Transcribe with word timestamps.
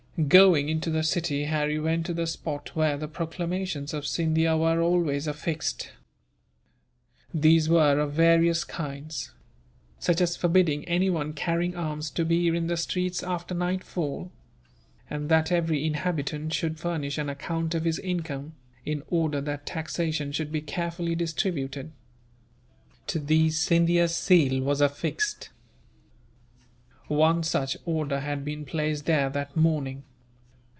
Going 0.27 0.69
into 0.69 0.91
the 0.91 1.01
city, 1.01 1.45
Harry 1.45 1.79
went 1.79 2.05
to 2.05 2.13
the 2.13 2.27
spot 2.27 2.75
where 2.75 2.95
the 2.95 3.07
proclamations 3.07 3.91
of 3.91 4.05
Scindia 4.05 4.55
were 4.55 4.79
always 4.79 5.25
affixed. 5.25 5.93
These 7.33 7.67
were 7.69 7.97
of 7.99 8.11
various 8.13 8.63
kinds; 8.63 9.31
such 9.97 10.21
as 10.21 10.37
forbidding 10.37 10.85
anyone 10.87 11.33
carrying 11.33 11.75
arms 11.75 12.11
to 12.11 12.23
be 12.23 12.47
in 12.49 12.67
the 12.67 12.77
streets 12.77 13.23
after 13.23 13.55
nightfall; 13.55 14.31
and 15.09 15.27
that 15.29 15.51
every 15.51 15.83
inhabitant 15.87 16.53
should 16.53 16.77
furnish 16.77 17.17
an 17.17 17.27
account 17.27 17.73
of 17.73 17.85
his 17.85 17.97
income, 17.97 18.53
in 18.85 19.01
order 19.07 19.41
that 19.41 19.65
taxation 19.65 20.31
should 20.31 20.51
be 20.51 20.61
carefully 20.61 21.15
distributed. 21.15 21.91
To 23.07 23.17
these 23.17 23.57
Scindia's 23.57 24.15
seal 24.15 24.61
was 24.61 24.81
affixed. 24.81 25.49
One 27.07 27.41
such 27.41 27.75
order 27.85 28.19
had 28.19 28.45
been 28.45 28.65
placed 28.65 29.05
there 29.07 29.29
that 29.31 29.57
morning. 29.57 30.03